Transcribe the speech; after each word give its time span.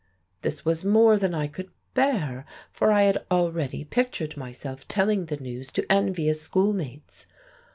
This 0.41 0.65
was 0.65 0.83
more 0.83 1.15
than 1.19 1.35
I 1.35 1.45
could 1.45 1.69
bear, 1.93 2.43
for 2.71 2.91
I 2.91 3.03
had 3.03 3.23
already 3.29 3.83
pictured 3.83 4.35
myself 4.35 4.87
telling 4.87 5.27
the 5.27 5.37
news 5.37 5.71
to 5.73 5.85
envious 5.91 6.41
schoolmates. 6.41 7.27